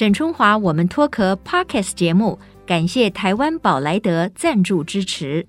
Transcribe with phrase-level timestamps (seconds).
[0.00, 5.46] 沈春华，我们脱壳 Podcast 节目，感谢台湾宝莱德赞助支持。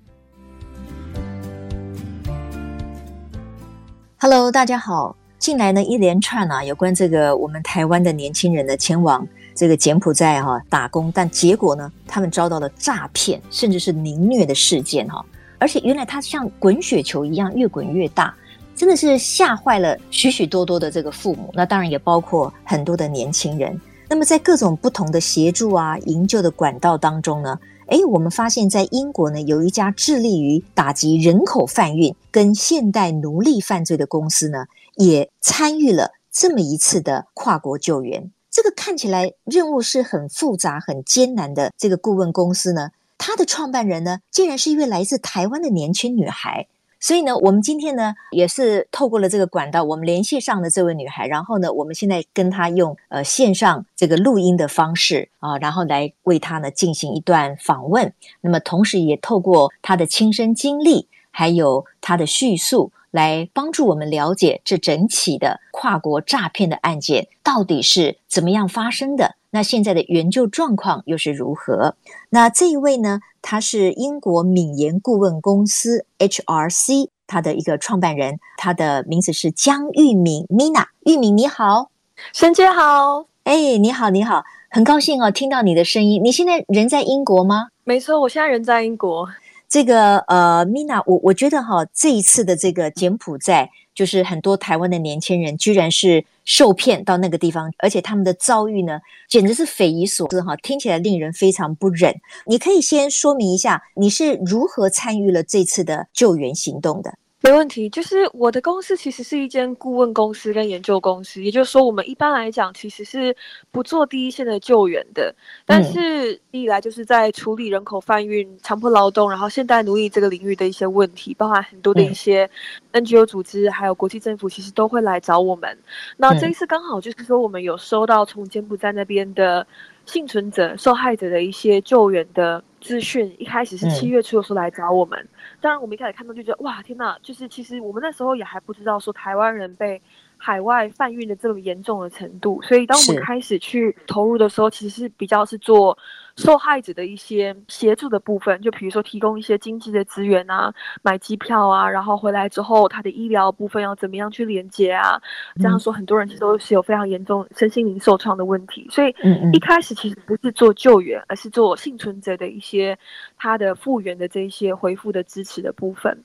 [4.18, 5.16] Hello，大家好。
[5.38, 15.24] 近来呢，一连串啊，有关这个我们台湾的年轻人呢，前往这个柬埔寨哈、打工，但结果呢，他们遭到了诈骗，甚至是凌虐的事件哈、
[15.58, 18.34] 而且原来它像滚雪球一样，越滚越大，
[18.76, 21.50] 真的是吓坏了许许多多的这个父母。
[21.54, 23.80] 那当然也包括很多的年轻人。
[24.12, 34.66] 那么，在各种不同的协助啊、营救的管道当中呢，诶，我们发现，在英国呢，有一家致力于打击人口贩运跟现代奴隶犯罪的公司呢，
[34.96, 38.30] 也参与了这么一次的跨国救援。
[38.50, 46.66] 这个看起来任务是很复杂、很艰难的这个顾问公司呢，它的创办人呢，竟然是一位来自台湾的年轻女孩。
[47.02, 58.14] 所以呢，我们今天呢也是透过了这个管道，我们联系上了这位女孩，然后呢，我们现在跟她用呃线上这个录音的方式啊，然后来为她呢进行一段访问。
[58.40, 69.34] 那么同时也透过她的亲身经历，还有她的叙述，来帮助我们了解这整起的跨国诈骗的案件到底是怎么样发生的。
[69.54, 71.94] 那现在的援救状况又是如何？
[72.30, 80.86] 那这一位呢，他是英国敏言顾问公司 HRC 他的一个创办人，他的名字是江玉敏 Mina。
[81.04, 81.90] 玉敏你好，
[82.32, 86.24] 沈姐好，哎，你好你好，很高兴哦，听到你的声音。
[86.24, 87.68] 你现在人在英国吗？
[87.84, 89.28] 没错，我现在人在英国。
[89.72, 93.70] 这个呃，Mina，我我觉得哈，这一次的这个柬埔寨。
[93.94, 102.14] 就是很多台湾的年轻人居然是受骗到那个地方，而且他们的遭遇呢，简直是匪夷所思哈，听起来令人非常不忍。
[102.46, 107.12] 你可以先说明一下，你是如何参与了这次的救援行动的？
[107.44, 113.34] 没问题，就是我的公司其实是一间顾问公司跟研究公司，也就是说，我们一般来讲其实是
[113.72, 115.34] 不做第一线的救援的。
[115.66, 122.48] 但是，一来就是在处理人口贩运、强迫劳动，然后现代奴役这个领域的一些问题，包含很多的一些
[122.92, 125.76] NGO 组织，还有国际政府，其实都会来找我们。
[126.16, 129.66] 那这一次刚好就是说，我们有收到从柬埔寨那边的
[130.06, 135.28] 幸存者、受害者的一些救援的资讯，一开始是七月初的时候来找我们。
[135.60, 137.16] 当然，我们一开始看到就觉得哇，天哪！
[137.22, 140.02] 就是其实我们那时候也还不知道说台湾人被
[140.36, 145.96] 海外贩运的这么严重的程度，所以当我们开始去投入的时候，其实是比较是做。
[146.36, 150.72] 受害者的一些协助的部分，就比如说提供一些经济的资源啊，
[151.02, 155.20] 买机票啊，然后回来之后他的医疗部分要怎么样去连接啊？
[155.56, 159.14] 这样说，很多人其实都是有非常严重身心灵受创的问题，所以
[159.52, 162.98] 一开始其实不是做救援，而是做幸存者的一些
[163.36, 166.16] 他的复原的这一些恢复的支持的部分。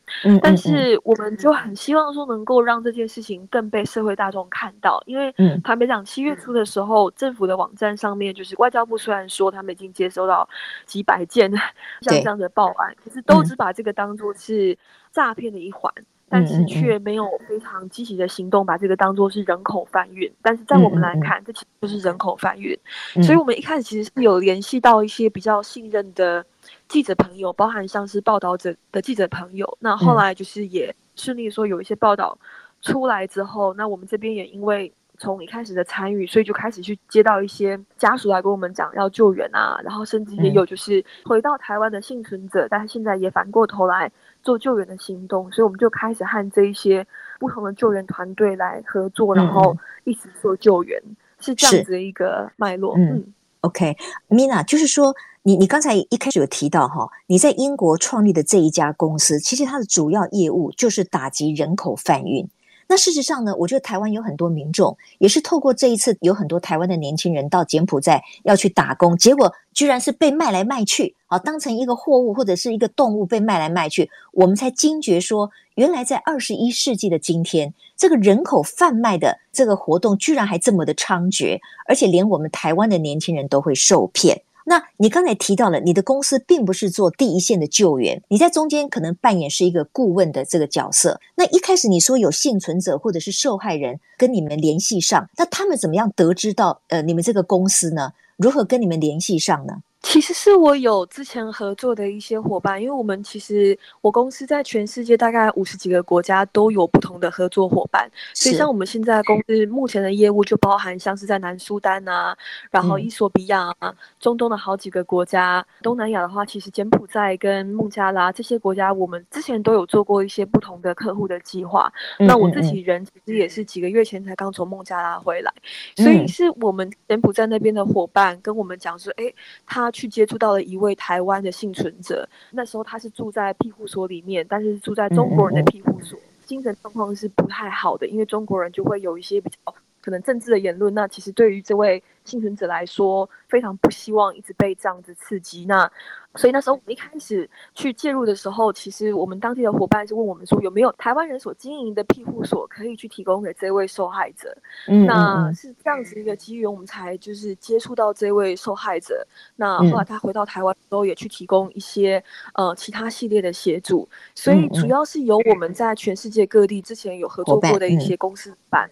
[0.42, 10.48] 但是我们就很希望说能够让这件事情更被社会大众看到，因为坦白讲，七月初的时候，政府的网站上面就是外交部虽然说他们已经接收到
[10.86, 11.52] 几百件
[12.02, 14.78] 像这样的报案，可是都只把这个当做是
[15.12, 20.32] 诈骗的一环，嗯、但是却没有非常积极的行动，把这个当做是人口贩运。
[20.42, 22.78] 但是在我们来看，嗯、这其实就是人口贩运。
[23.16, 26.46] 嗯、所以我们一开始其实是有联系到一些比较信任的
[26.88, 29.78] 记者朋友，包含像是报道者的记者朋友。
[29.82, 32.38] 那后来就是也顺利说有一些报道
[32.82, 34.94] 出来之后，那我们这边也因为。
[35.18, 44.12] 从一开始的参与，所以就开始去接到一些家属来跟我们讲要救援啊，然后甚至也有就是回到台湾的幸存者，但是现在也反过头来
[44.44, 47.06] 做救援的行动，所以我们就开始和这一些
[47.40, 51.02] 不同的救援团队来合作，然后一起做救援，
[51.40, 52.96] 是这样子的一个脉络。
[52.98, 62.48] 嗯，嗯，OK，Mina，就是说你你刚才一开始有提到哈，你在英国创立的这一家公司，其实它的主要业务就是打击人口贩运。
[62.90, 84.42] 那事实上呢，我觉得台湾有很多民众也是透过这一次，有很多台湾的年轻人到柬埔寨要去打工，结果居然是被卖来卖去，啊，当成一个货物或者是一个动物被卖来卖去，我们才惊觉说，原来在二十一世纪的今天，这个人口贩卖的这个活动居然还这么的猖獗，而且连我们台湾的年轻人都会受骗。
[84.70, 91.22] 那你刚才提到了，你的公司并不是做第一线的救援，你在中间可能扮演是一个顾问的这个角色。
[91.36, 98.12] 那一开始你说有幸存者或者是受害人跟你们联系上，那他们怎么样得知到呃你们这个公司呢？
[98.36, 99.76] 如何跟你们联系上呢？
[100.04, 112.38] 其实是我有之前合作的一些伙伴，因为我们其实我公司在全世界大概五十几个国家都有不同的合作伙伴，所以像我们现在公司目前的业务就包含像是在南苏丹啊，
[112.72, 121.92] 然后伊索比亚、啊、中东的好几个国家，东南亚的话，其实柬埔寨跟孟加拉这些国家，我们之前都有做过一些不同的客户的计划。
[122.20, 122.26] 嗯。
[122.26, 125.52] 嗯嗯，那我自己人其实也是几个月前才刚从孟加拉回来，
[125.98, 129.34] 所以是我们柬埔寨那边的伙伴跟我们讲说，哎，
[129.66, 129.87] 他。
[129.92, 139.74] 去接触到了一位台湾的幸存者，那时候他是住在庇护所里面，但是住在中国人的庇护所，精神状况是不太好的，因为中国人就会有一些比较
[140.08, 140.94] 可能政治的言论。
[140.94, 145.66] 那其实对于这位幸存者来说，非常不希望一直被这样子刺激。
[145.66, 145.92] 那
[146.36, 154.56] 所以那时候我们一开始去介入的时候，其实我们当地的伙伴是问我们说，有没有台湾人所经营的庇护所可以去提供给这位受害者？
[154.88, 159.28] 嗯，那是这样子一个机缘，我们才就是接触到这位受害者。
[159.58, 162.24] 那后来他回到台湾之后，也去提供一些
[162.54, 164.08] 呃其他系列的协助。
[164.34, 168.90] 所以主要是由我们在全世界各地之前有合作过的一些公司办。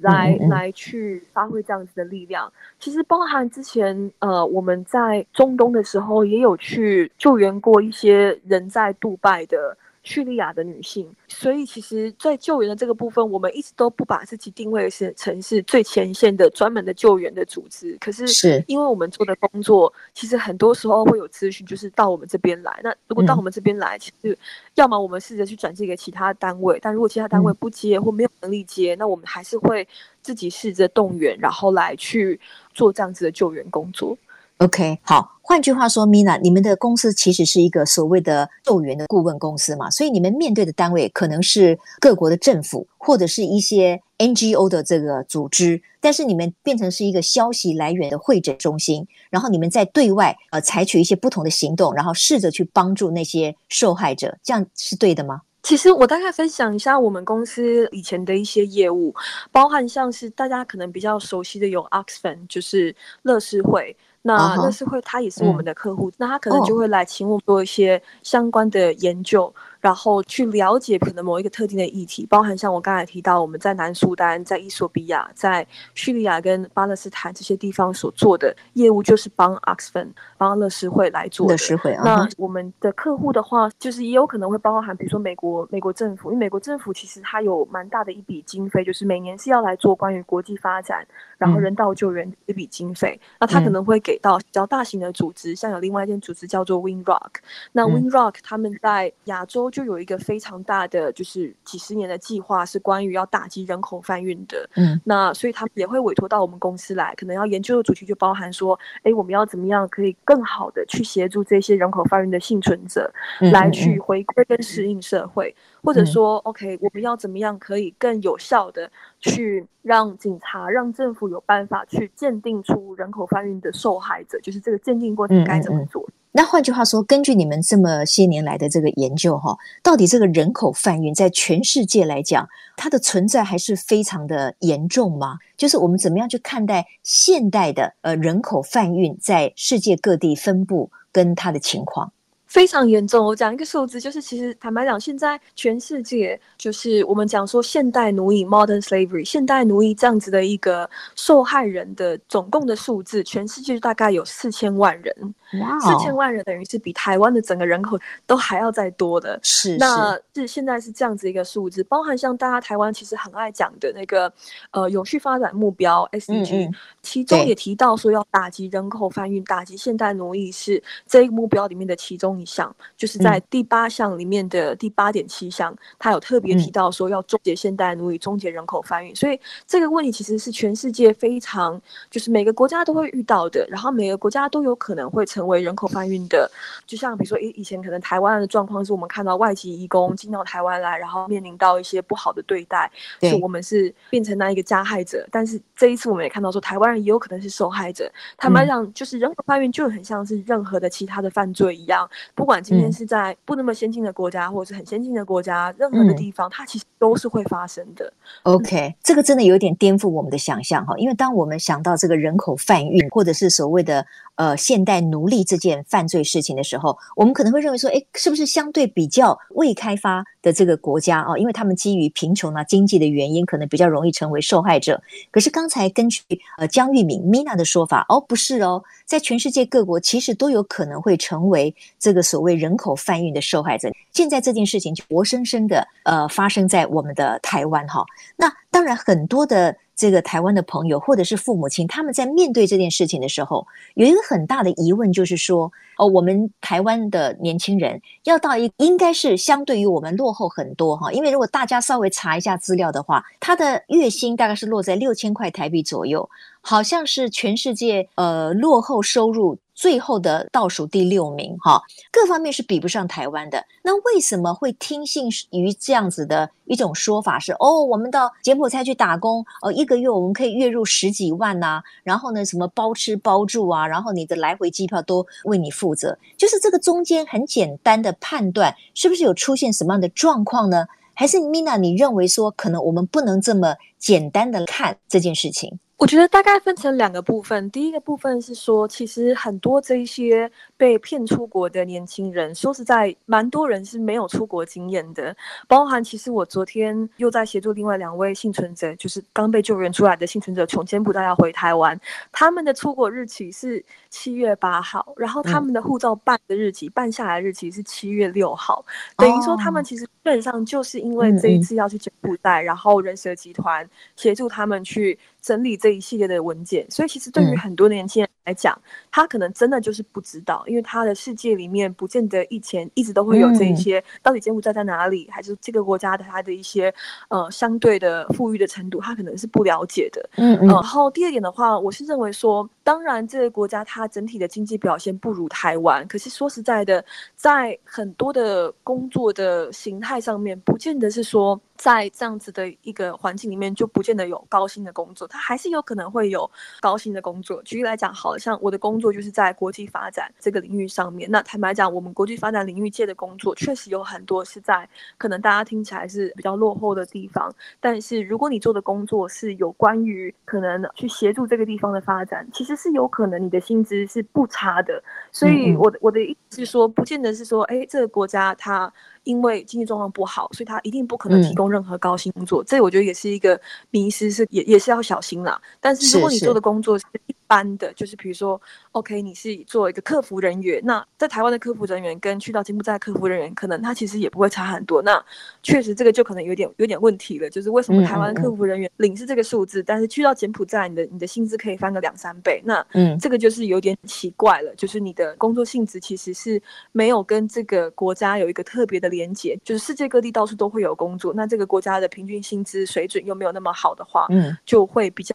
[0.00, 9.76] 来来去发挥这样子的力量，其实包含之前呃我们在中东的时候也有去救援过一些人在杜拜的。
[10.08, 17.94] 叙利亚的女性，所以其实，在救援的这个部分，我们一直都不把自己定位是城市最前线的专门的救援的组织。
[18.00, 22.80] 可是，是因为我们做的工作，其实很多时候会有咨询，就是到我们这边来。
[22.82, 24.36] 那如果到我们这边来，其实
[24.76, 29.86] 要么我们试着去转寄给其他单位，但如果其他单位不接或没有能力接，那我们还是会
[30.22, 32.40] 自己试着动员，然后来去
[32.72, 34.16] 做这样子的救援工作。
[34.58, 35.36] OK，好。
[35.40, 55.40] 换句话说，Mina，你们的公司其实是一个所谓的救援的顾问公司嘛，所以你们面对的单位可能是各国的政府或者是一些 NGO 的这个组织，但是你们变成是一个消息来源的会诊中心，然后你们在对外呃采取一些不同的行动，然后试着去帮助那些受害者，这样是对的吗？
[55.62, 59.14] 其实我大概分享一下我们公司以前的一些业务，
[59.50, 63.96] 包含像是大家可能比较熟悉的有 Oxfam，就是乐施会。
[64.22, 69.52] 那那是会他也是我们的客户，嗯、那他可能就会来请我们做一些相关的研究。
[69.80, 75.64] 然后去了解可能某一个特定的议题，包含像我刚才提到，我们在南苏丹、在伊索比亚、在
[75.94, 81.52] 叙利亚跟巴勒斯坦这些地方所做的业务，就是帮 Oxfam、帮乐施会来做的。
[81.52, 82.02] 乐施会啊。
[82.04, 91.06] 那我们的客户的话，就是也有可能会包含，比如说美国、美国政府，因为美国政府其实它有蛮大的一笔经费，就是每年是要来做关于国际发展，
[91.38, 93.16] 然后人道救援的一笔经费。
[93.22, 97.30] 嗯、那他可能会给到比较大型的组织，像有另外一间组织叫做 Windrock。
[97.70, 99.67] 那 Windrock 他们在亚洲。
[99.70, 104.68] 就有一个非常大的，就是几十年的计划，是关于要打击人口贩运的。
[104.76, 113.12] 嗯，那所以他们也会委托到我们公司来，可能要研究的主题就包含说，哎，我们要怎么样可以更好的去协助这些人口贩运的幸存者，
[113.52, 126.08] 来去回归跟适应社会，或者说，OK，我们要怎么样可以更有效的去让警察、让政府有办法去鉴定出人口贩运的受害者，就是这个鉴定过程该怎么做？
[126.32, 135.38] 那换句话说，根据你们这么些年来的这个研究，哈，到底这个人口贩运在全世界来讲，它的存在还是非常的严重吗？
[135.56, 142.12] 就是我们怎么样去看待现代的呃人口贩运在世界各地分布跟它的情况？
[142.48, 143.24] 非常严重。
[143.24, 155.34] 我讲一个数字，就是其实坦白讲，现在全世界就是我们讲说现代奴役 （modern slavery），现代奴役这样子的一个受害人的总共的数字，全世界大概有四千万人。
[155.60, 159.38] 哇，四千万人等于是比台湾的整个人口都还要再多的。
[159.42, 164.32] 是，那是现在是这样子一个数字，包含像大家台湾其实很爱讲的那个
[164.72, 166.70] 呃永续发展目标 SDG，
[167.02, 179.16] 其中也提到说要打击人口贩运、打击现代奴役是这一个目标里面的其中一项，就是在第八项里面的第八点七项，他有特别提到说要终结现代奴役、终结人口贩运。
[179.16, 181.80] 所以这个问题其实是全世界非常
[182.10, 185.38] 就是每个国家都会遇到的，然后每个国家都有可能会成。
[185.38, 186.50] 成为人口贩运的，
[186.84, 192.90] 就像比如说，以以前可能台湾的状况是我们看到外籍移工进到台湾来，然后面临到一些不好的对待，
[193.20, 195.24] 所以我们是变成那一个加害者。
[195.30, 198.10] 但是这一次我们也看到说，台湾人也有可能是受害者。
[198.36, 208.12] 坦白讲，就是人口贩运就很像是任何的其他的犯罪一样，不管今天是在不那么先进的国家，或者是很先进的国家，任何的地方，它其实都是会发生的。
[208.42, 214.04] OK，这个真的有点颠覆我们的想象哈，因为当我们想到这个人口贩运或者是所谓的
[214.36, 221.36] 呃现代奴隶这件犯罪事情的时候，我们可能会认为说，诶，是不是相对比较未开发的这个国家啊？
[221.36, 225.00] 因为他们基于贫穷啊、经济的原因，可能比较容易成为受害者。
[225.30, 226.22] 可是刚才根据
[226.58, 233.90] 呃江玉敏 Mina 的说法，哦，不是哦，在全世界各国其实都有可能会成为这个所谓人口贩运的受害者。
[234.12, 238.04] 现在这件事情就活生生的呃发生在我们的台湾哈。
[238.36, 256.28] 那当然很多的这个台湾的朋友或者是父母亲，他们在面对这件事情的时候，有一个很大的疑问，就是说哦，我们台湾的年轻人要到一应该是相对于我们落后很多哈，因为如果大家稍微查一下资料的话，他的月薪大概是落在六千块台币左右，
[256.60, 259.58] 好像是全世界呃落后收入。
[259.78, 261.80] 最后的倒数第六名，哈，
[262.10, 263.64] 各方面是比不上台湾的。
[263.84, 267.52] 那为什么会听信于这样子的一种说法是？
[267.52, 276.18] 哦，我们到柬埔寨去打工，呃，一个月我们可以月入十几万呐、然后呢，什么包吃包住啊，然后你的来回机票都为你负责。
[276.36, 280.86] 就是这个中间很简单的判断，是不是有出现什么样的状况呢？
[281.14, 285.78] 还是 Mina，你认为说可能我们不能这么简单的看这件事情？
[285.98, 287.68] 我觉得大概分成两个部分。
[287.72, 295.36] 第一个部分是说，其实很多这一些被骗出国的年轻人，说实在，蛮多人是没有出国经验的。
[295.66, 302.00] 包含其实我昨天又在协助另外两位幸存者，就是刚被救援出来的幸存者，从柬埔寨要回台湾，
[302.30, 308.84] 他们的出国日期是七月八号，然后他们的护照办的日期、嗯、办下来的日期是七月六号，
[309.16, 315.18] 等于说他们其实基本上就是因为这一次要去柬埔寨，嗯嗯然后人蛇集团协助他们去。
[315.40, 326.92] 整理这一系列的文件，所以其实对于很多年轻人来讲，嗯、他可能真的就是不知道，因为他的世界里面不见得以前一直都会有这一些，嗯、到底柬埔寨在哪里，还是这个国家的他的一些
[327.28, 330.28] 呃相对的富裕的程度，他可能是不了解的。
[330.36, 330.74] 嗯嗯、呃。
[330.74, 337.04] 然后第二点的话，我是认为说，当然这个国家它整体的经济表现不如台湾，可是说实在的，
[337.36, 341.60] 在很多的工作的形态上面，不见得是说。
[341.78, 347.62] 在这样子的一个环境里面，就不见得有高薪的工作，他还是有可能会有高薪的工作。
[347.62, 351.30] 举例来讲，好像我的工作就是在国际发展这个领域上面。
[351.30, 357.54] 那坦白讲，我们国际发展领域界的工作，确实有很多是在可能大家听起来是比较落后的地方。
[357.80, 365.00] 但是如果你做的工作是有关于可能去协助这个地方的发展，其实是有可能你的薪资是不差的。
[365.30, 368.92] 所以我的我的意思是说，不见得是说，哎，这个国家它。
[369.24, 372.62] 因为经济状况不好，所以他一定不可能提供任何高薪工作。
[372.62, 375.60] 嗯、这我觉得也是一个迷失，是也也是要小心啦。
[375.80, 378.60] 但是如果你做的工作是一般的，就是比如说
[378.92, 385.02] ，OK，你是做一个客服人员，那在台湾的客服人员跟去到柬埔寨的客服人员，可能他其实也不会差很多。
[385.02, 385.20] 那
[385.62, 392.62] 确实这个就可能有点有点问题了，就是为什么台湾客服人员领是这个数字，嗯嗯嗯，但是去到柬埔寨，你的你的薪资可以翻个两三倍？
[392.64, 396.60] 那嗯，这个就是有点奇怪了，就是你的工作性质其实是
[396.92, 405.34] 没有跟这个国家有一个特别的连接，就是世界各地到处都会有工作，那这个国家的平均薪资水准又没有那么好的话，嗯，就会比较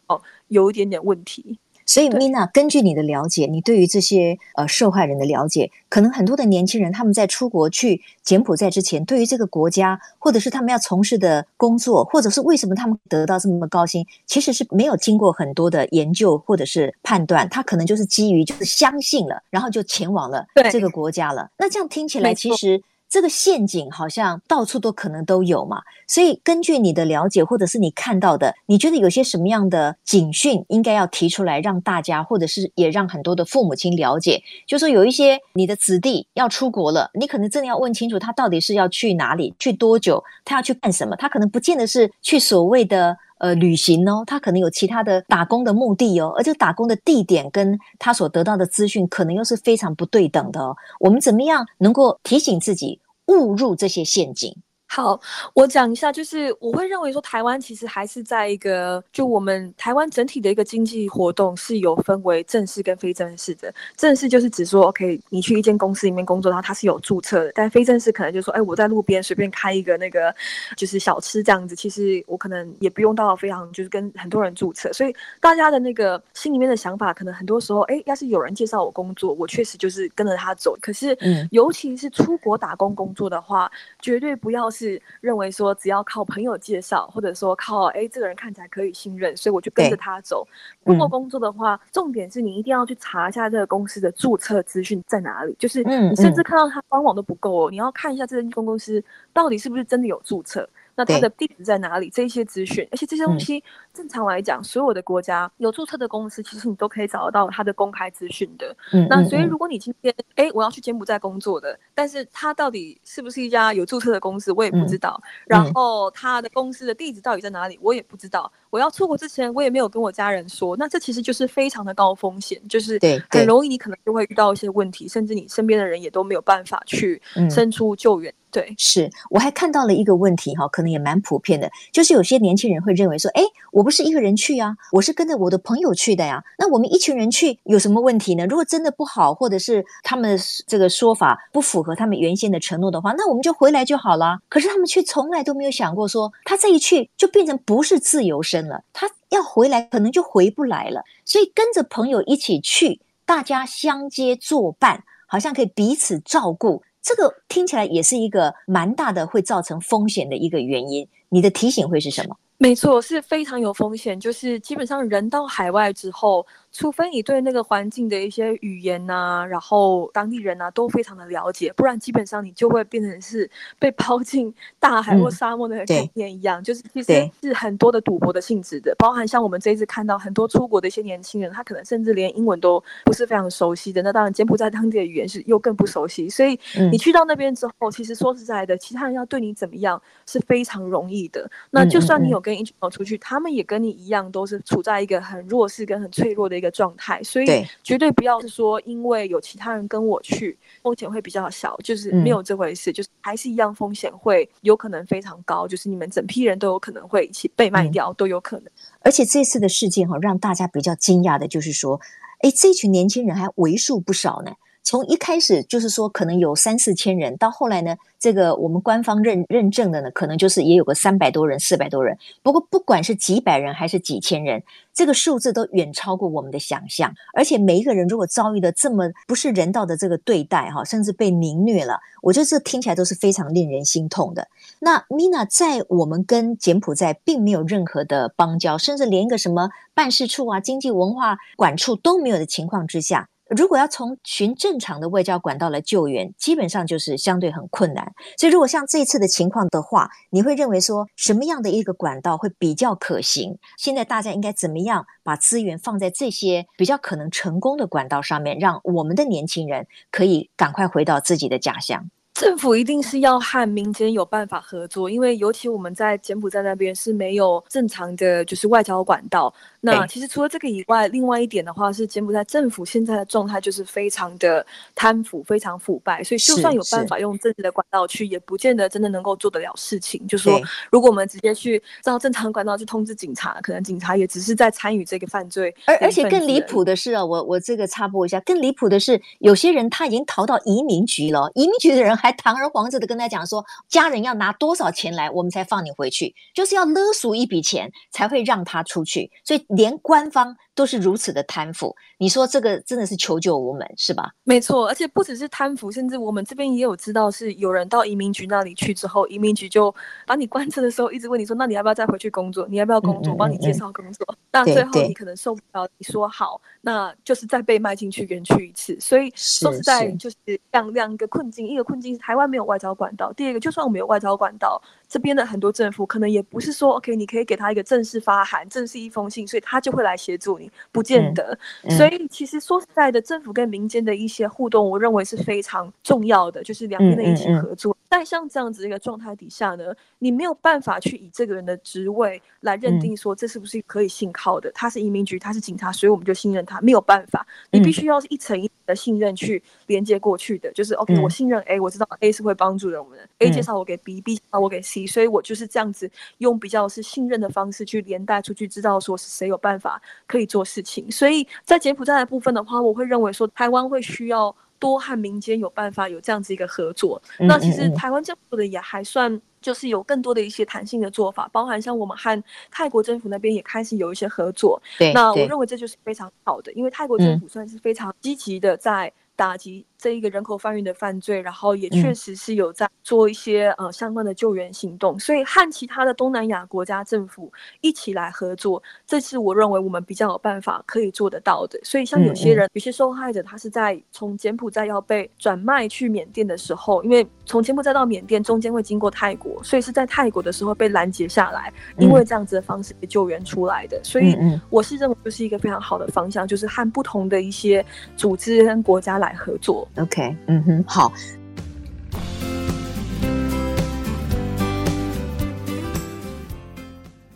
[0.50, 1.58] 有一点点问题。
[1.86, 21.50] 所以，Mina，根据你的了解，你对于这些呃受害人的了解，可能很多的年轻人他们在出国去柬埔寨之前，对于这个国家，或者是他们要从事的工作，或者是为什么他们得到这么高薪，其实是没有经过很多的研究或者是判断，他可能就是基于就是相信了，然后就前往了这个国家了。
[21.58, 22.82] 那这样听起来，其实。
[23.14, 53.00] 这个陷阱好像到处都可能都有嘛，所以根据你的了解，或者是你看到的，你觉得有些什么样的警讯应该要提出来，让大家，或者是也让很多的父母亲了解，就说有一些你的子弟要出国了，你可能真的要问清楚他到底是要去哪里，去多久，他要去干什么，他可能不见得是去所谓的呃旅行哦，他可能有其他的打工的目的哦，而这打工的地点跟他所得到的资讯可能又是非常不对等的哦，我们怎么样能够提醒自己？
[53.28, 54.56] 误入这些陷阱。
[54.96, 55.20] 好，
[55.56, 63.74] 我讲一下，就是我会认为说，台湾其实还是在一个，就我们台湾整体的一个经济活动是有分为正式跟非正式的。
[63.98, 70.32] 正式就是指说，OK，你去一间公司里面工作，然后它是有注册的；但非正式可能就是说，哎，我在路边随便开一个那个
[70.78, 74.94] 就是小吃这样子，其实我可能也不用到非常就是跟很多人注册。
[74.94, 80.78] 所以大家的那个心里面的想法，可能很多时候，哎，要是有人介绍我工作，我确实就是跟着他走。
[80.80, 84.83] 可是，嗯，尤其是出国打工工作的话，绝对不要是。
[84.84, 90.46] 是认为说只要靠朋友介绍，或者说靠哎这个人看起来可以信任，所以我就跟着他走。
[90.84, 95.56] 如果工作的话，重点是你一定要去查一下这个公司的注册资讯在哪里。
[95.58, 100.68] 就是你甚至看到他官网都不够哦，你要看一下这间公司到底是不是真的有注册。
[100.96, 102.10] 那他的地址在哪里？
[102.10, 108.76] 这些资讯，而且这些东西正常来讲，所有的国家有注册的公司，其实你都可以找得到他的公开资讯的。
[108.92, 115.20] 嗯，那所以如果你今天哎，我要去柬埔寨工作的，但是他到底是不是一家有注册的公司，我也不知道。
[115.48, 118.52] 然后他的公司的地址到底在哪里，我也不知道。
[118.70, 120.76] 我要出国之前，我也没有跟我家人说。
[120.78, 128.34] 那这其实就是非常的高风险，就是很容易你可能就会遇到一些问题，甚至你身边的人也都没有办法去伸出救援。
[128.54, 133.42] 对，是，我还看到了一个问题哈，可能也蛮普遍的，就是有些年轻人会认为说，哎，
[133.72, 136.44] 我不是一个人去啊，我是跟着我的朋友去的呀。
[136.60, 138.46] 那我们一群人去有什么问题呢？
[138.46, 144.38] 如果真的不好，或者是他们这个说法不符合他们原先的承诺的话，那我们就回来就好了。
[144.48, 151.04] 可是他们却从来都没有想过说，他这一去就变成不是自由身了，他要回来可能就回不来了。
[151.26, 156.84] 所以跟着朋友一起去，大家相接作伴，好像可以彼此照顾。
[157.04, 162.36] 这个听起来也是一个蛮大的会造成风险的一个原因，你的提醒会是什么？
[162.58, 166.44] 没错，是非常有风险，就是基本上人到海外之后。
[166.74, 186.60] 除非你对那个环境的一些语言呐、啊，然后当地人呐、啊、都非常的了解，不然基本上你就会变成是 被抛进大海或沙漠的概念一样，嗯、就是其实是很多的赌博的性质的，包含像我们这一次看到很多出国的一些年轻人，他可能甚至连英文都不是非常熟悉的，那当然柬埔寨当地的语言是又更不熟悉，所以
[186.92, 186.98] 你。
[187.04, 191.52] 去到那边之后，其实说实在的，其他人要对你怎么样是非常容易的。
[191.70, 192.40] 那就算你有。
[192.40, 197.46] 跟一群朋友出去，他们也跟你一样，都是处在一个很弱势跟很脆弱的一个状态，所以
[197.84, 208.72] 绝对不要是说，因为有其他人跟我去，风险会比较小，就是没有这回事，嗯、就是还是一样风险会有可能非常高，就是你们整批人都有可能会一起被卖掉，嗯、都有可能。
[209.02, 212.00] 而且这次的事件哈，让大家比较惊讶的就是说，
[212.40, 214.52] 哎，这群年轻人还为数不少呢。
[214.84, 222.18] 从一开始就是说可能有三四千人，到后来呢，这个我们官方认认证的呢，可能就是也有个三百多人、四百多人。
[222.42, 224.62] 不过不管是几百人还是几千人，
[224.94, 227.14] 这个数字都远超过我们的想象。
[227.34, 234.48] 而且每一个人如果遭遇的这么不是人道的这个对待哈，甚至被凌虐了，我觉得这听起来都是非常令人心痛的。
[234.80, 243.30] 那 Mina 在我们跟柬埔寨并没有任何的邦交，甚至连一个什么办事处啊、经济文化管处都没有的情况之下。
[243.50, 248.14] 如果要从循正常的外交管道来救援，基本上就是相对很困难。
[248.38, 253.58] 所以，如果像这次的情况的话，你会认为说什么样的一个管道会比较可行？
[253.78, 262.10] 现在大家应该怎么样把资源放在这些比较可能成功的管道上面，让我们的年轻人可以赶快回到自己的家乡？
[262.34, 269.54] 政府一定是要和民间有办法合作，因为尤其我们在柬埔寨那边是没有正常的就是外交管道。
[269.86, 274.66] 那其实除了这个以外，另外一点的话是柬埔寨政府现在的状态就是非常的
[274.96, 280.26] 贪腐，非常腐败，所以就算有办法用政治的管道去，也不见得真的能够做得了事情。
[280.26, 285.76] 就是说，如果我们直接去照正常管道去通知警察，可能警察也只是在参与这个犯罪。
[285.86, 299.66] 而而且更离谱的是啊，我我这个插播一下，更离谱的是，有些人他已经逃到移民局了，移民局的人还堂而皇之的跟他讲说，家人要拿多少钱来，我们才放你回去，就是要勒索一笔钱才会让他出去，所以。
[299.76, 304.32] 连官方都是如此的贪腐，你说这个真的是求救无门，是吧？
[304.44, 309.94] 没错，而且不只是贪腐，甚至我们这边也有知道是有人到移民局那里去之后，移民局就
[310.26, 312.68] 把你关车的时候，一直问你说：“那你要不要再回去工作？
[312.68, 313.36] 你要不要工作？
[313.36, 318.98] 帮、嗯嗯嗯、你介绍工作。”那最后你可能受不了，你说好，那就是再被卖进去园区一次。
[319.00, 320.36] 所以说实在就是
[320.72, 324.82] 两两个困境，一个困境是台湾没有外交管道，第二个就算我们有外交管道。
[325.08, 331.58] 这边的很多政府可能也不是说，OK，你可以给他一个正式发函，正式一封信，所以他就会来协助你，不见得。
[331.84, 337.96] 嗯嗯、所以其实说实在的，政府跟民间的一些互动，我认为是非常重要的，就是两边的一起合作。
[338.14, 339.86] 在像这样子一个状态底下呢，
[340.20, 344.72] 你没有办法去以这个人的职位来认定说这是不是可以信靠的。
[344.72, 347.44] 他是移民局，他是警察，所以我们就信任他，没有办法。
[347.72, 355.08] 你必须要是一层一层的信任去连接过去的，就是 OK，我信任 A，我知道 A 是会帮助人我们的，A 介绍我给 B，B 介绍我给 C。
[355.08, 361.10] 所以我就是这样子用比较是信任的方式去连带出去，知道说是谁有办法可以做事情。
[361.10, 367.20] 所以在柬埔寨的部分的话，我会认为说台湾会需要多和民间有办法有这样子一个合作。
[367.40, 374.82] 嗯嗯嗯，那其实台湾政府的也还算就是有更多的一些弹性的做法，包含像我们和泰国政府那边也开始有一些合作。
[375.00, 379.86] 对，那我认为这就是非常好的，因为泰国政府算是非常积极的在打击。
[380.04, 391.80] 这一个人口贩运的犯罪，然后也确实是有在做一些、嗯、呃相关的救援行动，所以和其他的东南亚国家政府一起来合作，这是我认为我们比较有办法可以做得到的。
[391.86, 403.98] 所以像有些人，嗯嗯、有些受害者，他是在从柬埔寨要被转卖去缅甸的时候，因为从柬埔寨到缅甸中间会经过泰国，所以是在泰国的时候被拦截下来，因为这样子的方式被救援出来的。
[404.04, 404.38] 所以
[404.70, 407.86] 我是认为就是一个非常好的方向，就是和不同的一些
[408.18, 409.88] 组织跟国家来合作。
[409.98, 411.14] OK，嗯哼，好。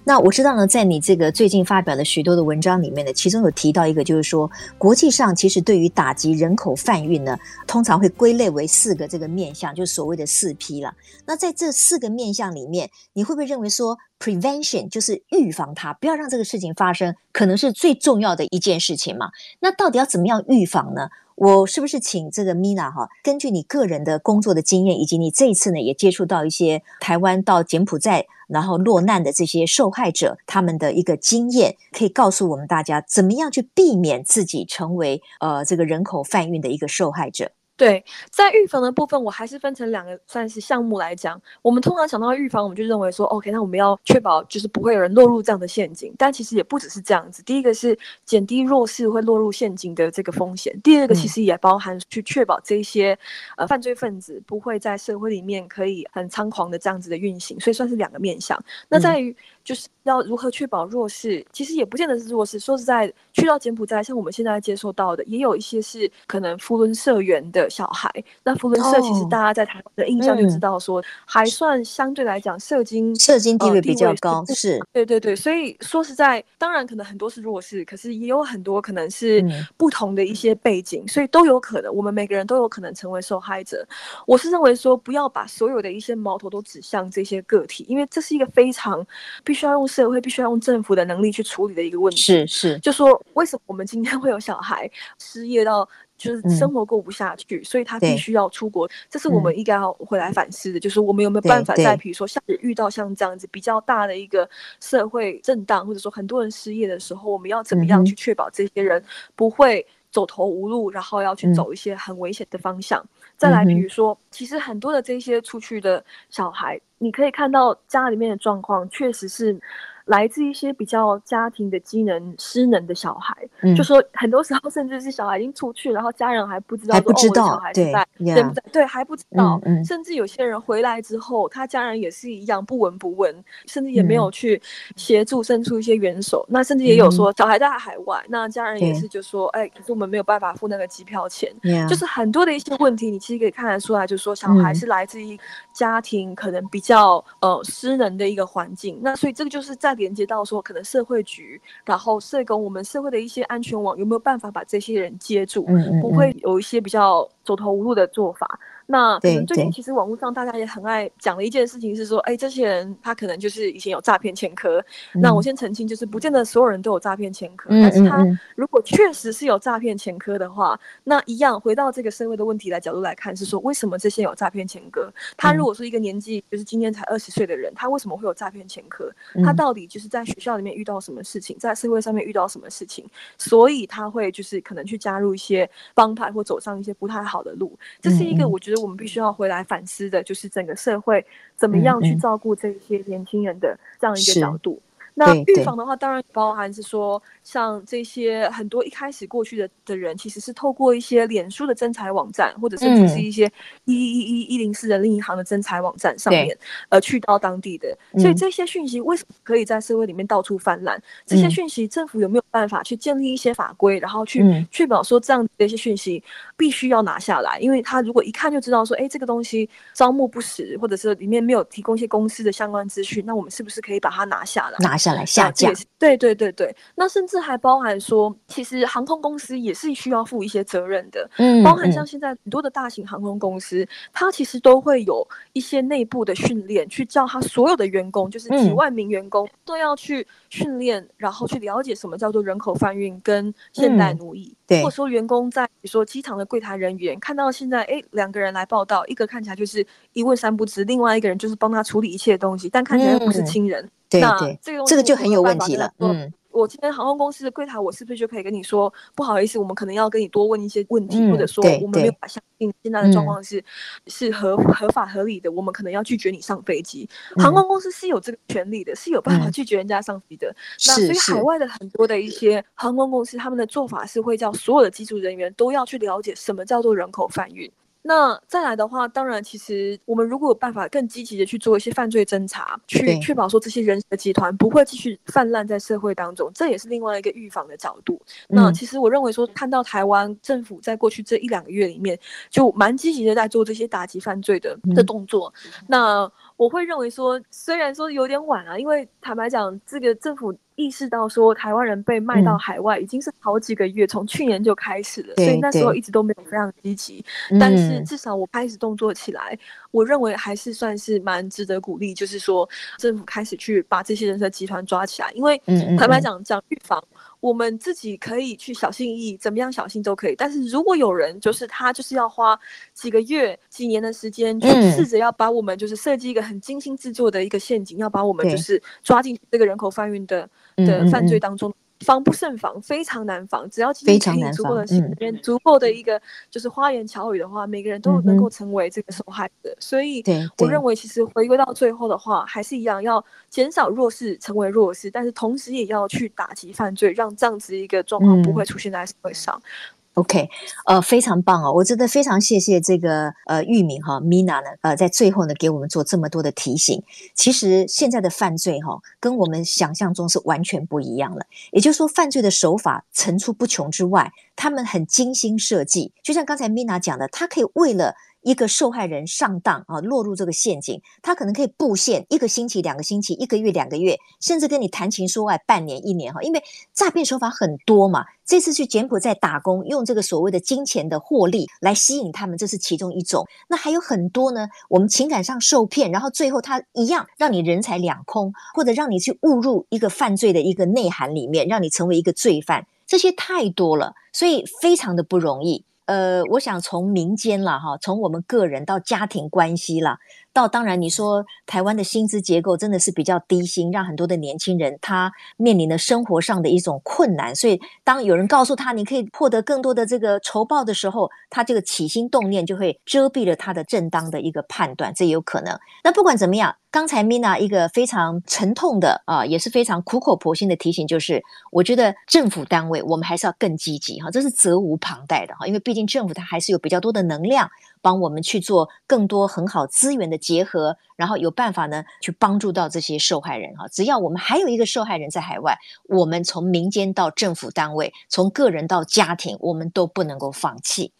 [0.04, 10.94] 那我知道呢，在你这个最近发表的许多的文章里面呢，其中有提到一个，就是说国际上其实对于打击人口贩运呢，通常会归类为四个这个面向，就是所谓的四 P 了。
[11.26, 19.30] 那在这四个面向里面，你会不会认为说 prevention 就是预防它，不要让这个事情发生，可能是最重要的一件事情嘛？
[19.60, 21.10] 那到底要怎么样预防呢？
[21.38, 37.52] 我是不是请这个 Mina 哈，根据你个人的工作的经验，以及你这一次呢也接触到一些台湾到柬埔寨然后落难的这些受害者，他们的一个经验，可以告诉我们大家怎么样去避免自己成为呃这个人口贩运的一个受害者。
[37.78, 41.40] 对，在预防的部分，我还是分成两个算是项目来讲。
[41.62, 46.12] 我们通常想到预防，我们就认为说，OK，那我们要确保就是不会有人落入这样的陷阱。
[46.18, 47.44] 但其实也不只是这样子。
[47.44, 50.76] 第一个是减低弱势会落入陷阱的这个风险。
[50.82, 53.16] 第二个其实也包含去确保这些
[53.58, 57.60] 呃犯罪分子不会在社会里面可以很猖狂的这样子的运行。
[57.60, 58.60] 所以算是两个面向。
[58.90, 59.36] 那在于
[59.68, 62.58] 就是要如何确保弱势，其实也不见得是弱势。
[62.58, 67.68] 说实在，去到柬埔寨，像我们现在接受到的，也有一些是可能福伦社员的。
[67.70, 68.10] 小孩，
[68.44, 83.86] 那福伦社其实大家在台湾的印象就知道，说还算相对来讲社经社经地位比较高，是对对对，所以说实在，当然可能很多是弱势，可是也有很多可能是不同的一些背景，所以都有可能，我们每个人都有可能成为受害者。
[84.26, 89.06] 我是认为说，不要把所有的一些矛头都指向这些个体，因为这是一个非常
[89.44, 92.22] 必须要用社会、必须要用政府的能力去处理的一个问题。
[92.22, 94.90] 是是，就说为什么我们今天会有小孩
[95.20, 95.88] 失业到？
[96.18, 98.90] 就是生活过不下去，嗯、所以他必须要出国。
[99.08, 109.00] 这是我们应该要回来反思的，嗯、就是我们有没有办法在比如说像遇到像这样子比较大的一个社会震荡，或者说很多人失业的时候，我们要怎么样去确保这些人
[109.36, 113.06] 不会走投无路，然后要去走一些很危险的方向？
[113.38, 119.60] 嗯、再来，比如说，其实很多的这些出去的小孩，你可以看到家里面的状况，确实是。
[120.08, 128.64] 来自一些比较家庭的机能失能的小孩，嗯、就说很多时候甚至是小孩已经出去，然后家人还不知道，还不知道，哦、小孩是在对对不对？
[128.74, 129.60] 对，还不知道。
[129.64, 133.34] 嗯嗯、甚至有些人回来之后，他家人也是一样不闻不问，
[133.68, 134.62] 甚至也没有去
[134.96, 136.46] 协助伸出一些援手。
[136.50, 141.54] 嗯、那甚至也有说小孩在海外，嗯、那家人也是就说，哎，可是我们没有办法付那个机票钱。
[141.90, 145.38] 就是很多的一些问题，你其实可以看得出来，就是说小孩是来自于
[145.74, 148.98] 家庭可能比较呃失能的一个环境。
[149.02, 150.78] 那所以这个就是在连接到说可能。
[150.88, 155.66] 社会局，然后社工，我们社会的一些安全网有没有办法把这些人接住？
[155.68, 158.58] 嗯嗯嗯，不会有一些比较走投无路的做法。
[158.90, 164.80] 那最近其实网络上大家也很爱讲的一件事情是说，哎，这些人他可能就是以前有诈骗前科。
[165.14, 175.12] 嗯、那我先澄清，就是不见得所有人都有诈骗前科，但是他如果确实是有诈骗前科的话，那一样回到这个社会的问题来角度来看，是说为什么这些有诈骗前科？
[175.36, 179.12] 他如果是一个年纪就是今年才二十岁的人，他为什么会有诈骗前科？
[179.44, 183.06] 他到底就是在学校里面遇到什么事情，在社会上面遇到什么事情，
[183.38, 187.78] 所以他会就是可能去加入一些帮派或走上一些不太好的路。
[188.02, 188.77] 这是一个我觉得。
[188.78, 194.82] 我们必须要回来反思的，就是整个社会怎么样去照顾这些年轻人的这样一个角度。
[195.20, 203.52] 那预防的话，当然包含是说，像这些很多一开始过去的的人，其实是透过一些脸书的征才网站，或者甚至是一些
[203.86, 206.56] 一一一一零四人力银行的征才网站上面，
[206.90, 207.98] 呃，去到当地的。
[208.20, 211.02] 所以这些讯息为什么可以在社会里面到处泛滥？
[211.26, 216.24] 这些讯息政府有没有办法去建立一些法规，然后去确保说这样的一些讯息
[216.56, 217.58] 必须要拿下来？
[217.60, 224.78] 因为他如果一看就知道说，哎，这个东西招募不实，或者是里面没有提供一些公司的相关资讯，那我们是不是可以把它拿下来？
[224.82, 225.07] 拿下。
[225.08, 244.54] 下来下架，对对对对，那甚至还包含说，其实航空公司也是需要负一些责任的，嗯，包含像现在很多的大型航空公司，它其实都会有一些内部的训练，去叫他所有的员工，就是几万名员工都要去训练，然后去了解什么叫做人口贩运跟现代奴役。
[244.68, 253.90] 对，或者说员工在比如说机场的柜台人员看到现在，哎，两个人来报道，一个看起来就是一问三不知，另外一个人就是帮他处理一切东西，但看起来又不是亲人。
[254.10, 255.92] 对对，这个这个就很有问题了。
[256.00, 263.64] 嗯，我今天航空公司的柜台，我是不是就可以跟你说，不好意思，我们可能要跟你多问一些问题，嗯、或者说我们没有办法相信现在的状况是、嗯、
[264.08, 267.08] 是合合法合理的，我们可能要拒绝你上飞机。
[267.36, 270.48] 嗯、航空公司是有这个权利的，是有办法拒绝人家上飞机的。
[270.50, 270.56] 嗯、
[270.88, 277.70] 那所以海外的很多的一些航空公司，他们的做法是会叫所有的机组人员都要去了解什么叫做人口贩运。
[278.08, 288.18] 那再来的话，当然，其实我们如果有办法更积极的去做一些犯罪侦查，去确保说这些人的集团不会继续泛滥在社会当中，这也是另外一个预防的角度。
[288.48, 292.18] 嗯、那其实我认为说，看到台湾政府在过去这一两个月里面，
[292.50, 295.54] 就蛮积极的在做这些打击犯罪的的动作。
[295.66, 300.56] 嗯、那我会认为说，虽然说有点晚啊，因为坦白讲，这个政府。
[300.78, 307.26] 意识到说台湾人被卖到海外已经是好几个月，从、嗯、去年就开始了，所以那时候一直都没有非常积极。
[307.60, 309.60] 但是至少我开始动作起来，嗯、
[309.92, 315.60] 我认为还是算是蛮值得鼓励，就是说政府开始去把这些人的集团抓起来，因为
[315.98, 317.04] 坦白讲讲预防。
[317.40, 320.36] 我们自己可以去小心翼翼，怎么样小心都可以。
[320.36, 322.60] 但是如果有人就是他就是要花
[322.96, 331.74] 几个月、几年的时间去试着要把我们就是设计一个很精心制作的一个陷阱，要把我们就是抓进这个人口贩运的的犯罪当中。
[332.06, 333.68] 防不胜防，非常难防。
[333.72, 339.72] 只要其实给你足够的时间、嗯、足够的一个就是花言巧语的话，每个人都能够成为这个受害者。
[339.72, 340.24] 嗯、所以，
[340.60, 349.60] 我认为其实回归到最后的话，还是一样要减少弱势成为弱势，但是同时也要去打击犯罪，让这样子一个状况不会出现在社会上。
[349.60, 350.50] 嗯 OK，
[350.88, 351.72] 呃，非常棒哦！
[351.72, 357.04] 我真的非常谢谢这个呃玉敏哈 Mina 呢，呃，在最后呢给我们做这么多的提醒。
[357.36, 361.46] 其实现在的犯罪哈，跟我们想象中是完全不一样了。
[361.72, 366.12] 也就是说，犯罪的手法层出不穷之外，他们很精心设计。
[366.24, 368.16] 就像刚才 Mina 讲的，他可以为了。
[368.42, 376.42] 一个受害人上当啊，落入这个陷阱，他可能可以布线一个星期、两个星期、一个月、两个月，甚至跟你谈情说爱半年、一年哈。
[376.42, 383.46] 因为诈骗手法很多嘛，这次去柬埔寨打工，用这个所谓的金钱的获利来吸引他们，这是其中一种。
[383.68, 395.84] 那还有很多呢，我们情感上受骗，然后最后他一样让你人财两空，或者让你去误入一个犯罪的一个内涵里面，让你成为一个罪犯，这些太多了，所以非常的不容易。
[396.08, 400.18] 呃，我想从民间了，哈，从我们个人到家庭关系了。
[400.58, 407.56] 到当然，你说台湾的薪资结构真的是比较低薪，让很多的年轻人他面临了生活上的一种困难。
[407.56, 415.78] 所以，当有人告诉他你可以获得更多的这个酬报的时候，他这个起心动念就会遮蔽了他的正当的一个判断，这也有可能。
[416.04, 427.70] 那不管怎么样，刚才 Mina 一个非常沉痛的啊，也是非常苦口婆心的提醒，就是我觉得政府单位我们还是要更积极哈，这是责无旁贷的哈，因为毕竟政府它还是有比较多的能量。
[428.02, 433.88] 帮我们去做更多很好资源的结合，然后有办法呢去帮助到这些受害人哈。
[433.88, 435.78] 只要我们还有一个受害人在海外，
[436.10, 441.14] 我们从民间到政府单位，从个人到家庭，我们都不能够放弃。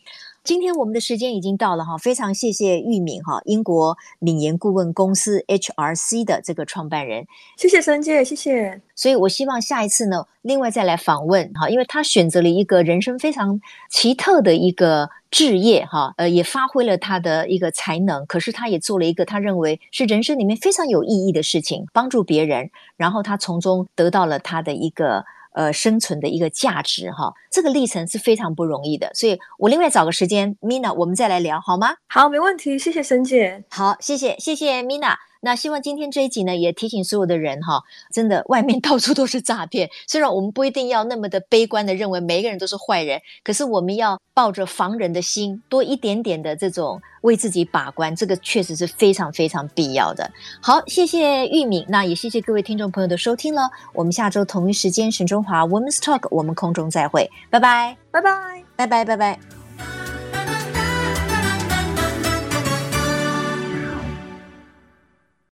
[0.48, 8.80] 今天我们的时间已经到了哈，非常谢谢玉敏哈，英国敏研顾问公司 HRC 的这个创办人，谢谢沈姐，谢谢。
[8.96, 25.26] 所以我希望下一次呢，另外再来访问哈，因为他选择了一个人生非常奇特的一个置业哈，呃，也发挥了他的一个才能，可是他也做了一个他认为是人生里面非常有意义的事情，帮助别人，然后他从中得到了他的一个。
[25.58, 31.96] 呃，生存的一个价值哈，这个历程是非常不容易的，所以我另外找个时间，Mina，我们再来聊好吗？
[32.08, 33.64] 好，没问题，谢谢沈姐。
[33.72, 35.16] 好，谢谢，谢谢 Mina。
[35.42, 39.90] 那希望今天这一集呢，也提醒所有的人哈，真的外面 到处都是诈骗。
[40.08, 50.30] 虽然我们不一定要那么的悲观的认为每一个人都是坏人，可是我们要抱着防人的心，多一点点的这种为自己把关，这个确实是非常非常必要的。
[50.62, 53.70] 好，谢谢玉敏，那也谢谢各位听众朋友的收听了。
[53.94, 60.17] 我们下周同一时间沈中华 Women's Talk，我们空中再会，拜拜，拜拜，拜拜，拜拜。